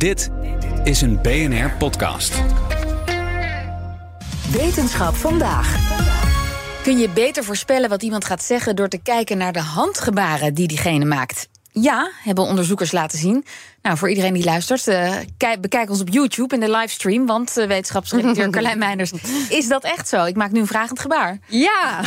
[0.00, 0.30] Dit
[0.84, 2.42] is een BNR-podcast.
[4.52, 5.76] Wetenschap vandaag.
[6.82, 10.68] Kun je beter voorspellen wat iemand gaat zeggen door te kijken naar de handgebaren die
[10.68, 11.49] diegene maakt?
[11.72, 13.44] Ja, hebben onderzoekers laten zien.
[13.82, 15.16] Nou, voor iedereen die luistert, uh,
[15.60, 17.26] bekijk ons op YouTube in de livestream.
[17.26, 19.12] Want uh, wetenschapsredacteur Carlijn Meinders,
[19.48, 20.24] is dat echt zo?
[20.24, 21.38] Ik maak nu een vragend gebaar.
[21.46, 22.00] Ja,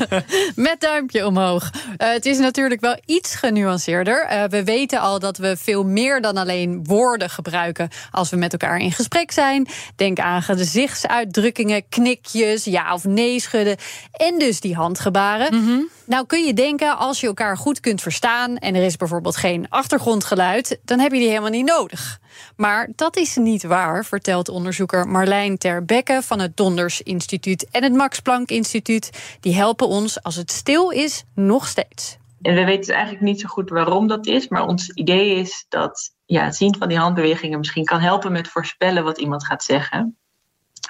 [0.54, 1.70] met duimpje omhoog.
[1.74, 4.48] Uh, het is natuurlijk wel iets genuanceerder.
[4.48, 8.78] we weten al dat we veel meer dan alleen woorden gebruiken als we met elkaar
[8.78, 9.68] in gesprek zijn.
[9.96, 13.76] Denk aan gezichtsuitdrukkingen, knikjes, ja of nee schudden.
[14.12, 15.54] En dus die handgebaren.
[15.54, 15.88] Mm -hmm.
[16.12, 19.66] Nou kun je denken, als je elkaar goed kunt verstaan en er is bijvoorbeeld geen
[19.68, 22.20] achtergrondgeluid, dan heb je die helemaal niet nodig.
[22.56, 27.92] Maar dat is niet waar, vertelt onderzoeker Marlijn Terbekke van het Donders Instituut en het
[27.92, 29.36] Max Planck Instituut.
[29.40, 32.16] Die helpen ons als het stil is nog steeds.
[32.42, 35.66] En we weten dus eigenlijk niet zo goed waarom dat is, maar ons idee is
[35.68, 39.64] dat ja, het zien van die handbewegingen misschien kan helpen met voorspellen wat iemand gaat
[39.64, 40.16] zeggen.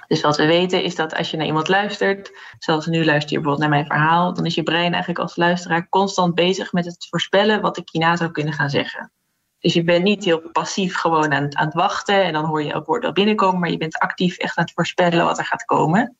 [0.08, 3.40] Dus wat we weten is dat als je naar iemand luistert, zoals nu luister je
[3.40, 7.06] bijvoorbeeld naar mijn verhaal, dan is je brein eigenlijk als luisteraar constant bezig met het
[7.10, 9.12] voorspellen wat ik hierna zou kunnen gaan zeggen.
[9.58, 12.72] Dus je bent niet heel passief gewoon aan, aan het wachten en dan hoor je
[12.72, 15.64] elk woord wel binnenkomen, maar je bent actief echt aan het voorspellen wat er gaat
[15.64, 16.16] komen.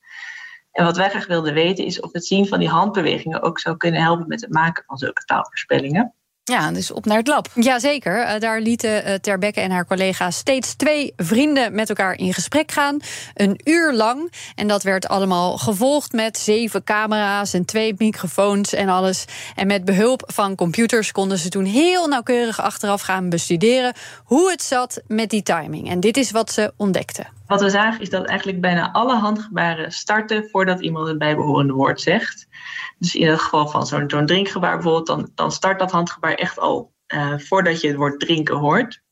[0.73, 3.77] En wat wij graag wilden weten is of het zien van die handbewegingen ook zou
[3.77, 6.15] kunnen helpen met het maken van zulke taalvoorspellingen.
[6.45, 7.49] Ja, dus op naar het lab.
[7.55, 8.19] Jazeker.
[8.19, 12.73] Uh, daar lieten uh, Terbekke en haar collega's steeds twee vrienden met elkaar in gesprek
[12.73, 13.01] gaan.
[13.35, 14.33] Een uur lang.
[14.55, 19.25] En dat werd allemaal gevolgd met zeven camera's en twee microfoons en alles.
[19.55, 24.63] En met behulp van computers konden ze toen heel nauwkeurig achteraf gaan bestuderen hoe het
[24.63, 25.91] zat met die timing.
[25.91, 27.27] En dit is wat ze ontdekten.
[27.53, 32.01] Wat we zagen is dat eigenlijk bijna alle handgebaren starten voordat iemand het bijbehorende woord
[32.01, 32.49] zegt.
[32.99, 36.59] Dus in het geval van zo'n zo'n drinkgebaar bijvoorbeeld, dan, dan start dat handgebaar echt
[36.59, 39.03] al uh, voordat je het woord drinken hoort.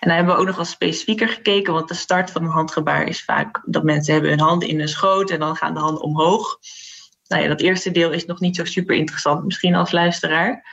[0.00, 3.06] En dan hebben we ook nog wat specifieker gekeken, want de start van een handgebaar
[3.06, 6.02] is vaak dat mensen hebben hun handen in hun schoot en dan gaan de handen
[6.02, 6.58] omhoog.
[7.26, 10.66] Nou ja, dat eerste deel is nog niet zo super interessant, misschien als luisteraar.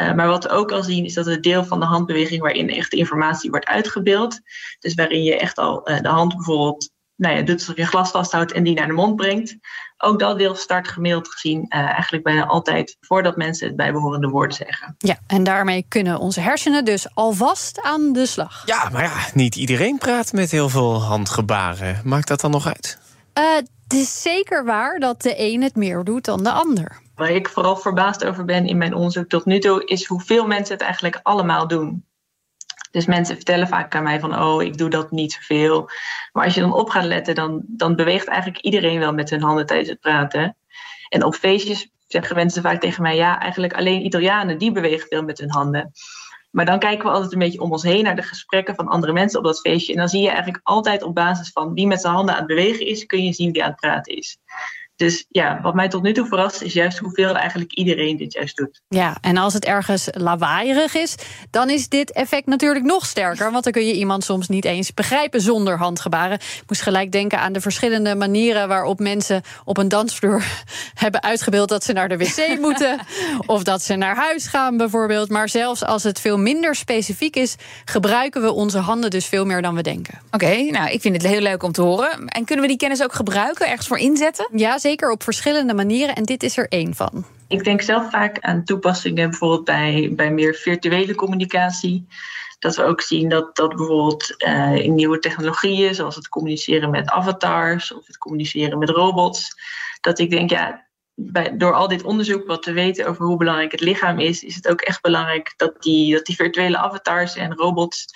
[0.00, 2.70] Uh, maar wat we ook al zien is dat het deel van de handbeweging waarin
[2.70, 4.40] echt de informatie wordt uitgebeeld.
[4.78, 8.10] Dus waarin je echt al uh, de hand bijvoorbeeld nou ja, doet alsof je glas
[8.10, 9.56] vasthoudt en die naar de mond brengt.
[9.96, 14.54] Ook dat deel start gemiddeld gezien uh, eigenlijk bijna altijd voordat mensen het bijbehorende woord
[14.54, 14.94] zeggen.
[14.98, 18.62] Ja, en daarmee kunnen onze hersenen dus alvast aan de slag.
[18.66, 22.00] Ja, maar ja, niet iedereen praat met heel veel handgebaren.
[22.04, 22.98] Maakt dat dan nog uit?
[23.38, 27.00] Uh, het is zeker waar dat de een het meer doet dan de ander.
[27.18, 30.74] Waar ik vooral verbaasd over ben in mijn onderzoek tot nu toe, is hoeveel mensen
[30.74, 32.06] het eigenlijk allemaal doen.
[32.90, 35.90] Dus mensen vertellen vaak aan mij van, oh, ik doe dat niet zoveel.
[36.32, 39.42] Maar als je dan op gaat letten, dan, dan beweegt eigenlijk iedereen wel met hun
[39.42, 40.56] handen tijdens het praten.
[41.08, 45.22] En op feestjes zeggen mensen vaak tegen mij, ja, eigenlijk alleen Italianen, die bewegen veel
[45.22, 45.92] met hun handen.
[46.50, 49.12] Maar dan kijken we altijd een beetje om ons heen naar de gesprekken van andere
[49.12, 49.92] mensen op dat feestje.
[49.92, 52.48] En dan zie je eigenlijk altijd op basis van wie met zijn handen aan het
[52.48, 54.38] bewegen is, kun je zien wie aan het praten is.
[54.98, 58.56] Dus ja, wat mij tot nu toe verrast is juist hoeveel eigenlijk iedereen dit juist
[58.56, 58.80] doet.
[58.88, 61.14] Ja, en als het ergens lawaaierig is,
[61.50, 63.52] dan is dit effect natuurlijk nog sterker.
[63.52, 66.34] Want dan kun je iemand soms niet eens begrijpen zonder handgebaren.
[66.34, 70.44] Ik moest gelijk denken aan de verschillende manieren waarop mensen op een dansvloer
[70.94, 72.98] hebben uitgebeeld dat ze naar de wc moeten.
[73.46, 75.28] Of dat ze naar huis gaan bijvoorbeeld.
[75.28, 79.62] Maar zelfs als het veel minder specifiek is, gebruiken we onze handen dus veel meer
[79.62, 80.20] dan we denken.
[80.30, 82.26] Oké, nou ik vind het heel leuk om te horen.
[82.26, 84.48] En kunnen we die kennis ook gebruiken, ergens voor inzetten?
[84.52, 87.24] Ja, zeker op verschillende manieren en dit is er één van.
[87.48, 92.06] Ik denk zelf vaak aan toepassingen bijvoorbeeld bij, bij meer virtuele communicatie.
[92.58, 97.10] Dat we ook zien dat, dat bijvoorbeeld uh, in nieuwe technologieën, zoals het communiceren met
[97.10, 99.54] avatars of het communiceren met robots,
[100.00, 100.86] dat ik denk, ja,
[101.20, 104.54] bij, door al dit onderzoek wat we weten over hoe belangrijk het lichaam is, is
[104.54, 108.06] het ook echt belangrijk dat die, dat die virtuele avatars en robots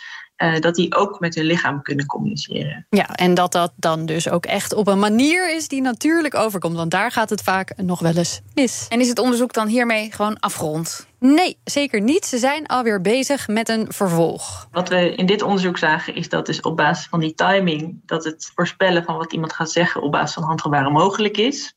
[0.42, 2.86] uh, dat die ook met hun lichaam kunnen communiceren.
[2.90, 6.76] Ja, en dat dat dan dus ook echt op een manier is die natuurlijk overkomt.
[6.76, 8.86] Want daar gaat het vaak nog wel eens mis.
[8.88, 11.06] En is het onderzoek dan hiermee gewoon afgerond?
[11.18, 12.24] Nee, zeker niet.
[12.26, 14.68] Ze zijn alweer bezig met een vervolg.
[14.70, 18.00] Wat we in dit onderzoek zagen is dat dus op basis van die timing...
[18.06, 21.74] dat het voorspellen van wat iemand gaat zeggen op basis van handgebaren mogelijk is.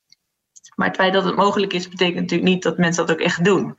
[0.76, 3.44] Maar het feit dat het mogelijk is, betekent natuurlijk niet dat mensen dat ook echt
[3.44, 3.76] doen.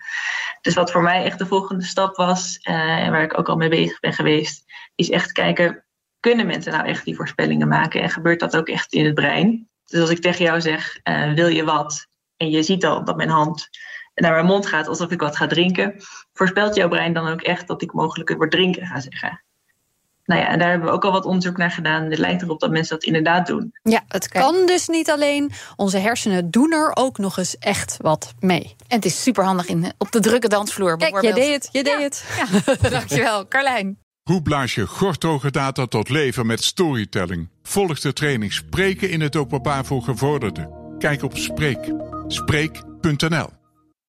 [0.60, 3.56] Dus wat voor mij echt de volgende stap was, uh, en waar ik ook al
[3.56, 4.64] mee bezig ben geweest,
[4.94, 5.84] is echt kijken,
[6.20, 8.02] kunnen mensen nou echt die voorspellingen maken?
[8.02, 9.68] En gebeurt dat ook echt in het brein?
[9.84, 12.08] Dus als ik tegen jou zeg, uh, wil je wat?
[12.36, 13.68] En je ziet al dat mijn hand
[14.14, 15.94] naar mijn mond gaat alsof ik wat ga drinken,
[16.32, 19.44] voorspelt jouw brein dan ook echt dat ik mogelijk het woord drinken ga zeggen?
[20.26, 22.04] Nou ja, en daar hebben we ook al wat onderzoek naar gedaan.
[22.04, 23.72] Het lijkt erop dat mensen dat inderdaad doen.
[23.82, 25.52] Ja, het kan dus niet alleen.
[25.76, 28.74] Onze hersenen doen er ook nog eens echt wat mee.
[28.88, 31.92] En het is superhandig in, op de drukke dansvloer Kijk, je deed het, je deed
[31.92, 32.00] ja.
[32.00, 32.24] het.
[32.80, 32.88] Ja.
[32.98, 33.98] Dankjewel, Carlijn.
[34.22, 37.48] Hoe blaas je gorthoge data tot leven met storytelling?
[37.62, 40.70] Volg de training Spreken in het openbaar voor gevorderden.
[40.98, 41.92] Kijk op Spreek.
[42.26, 43.65] Spreek.nl